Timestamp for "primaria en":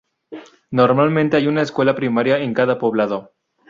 1.95-2.55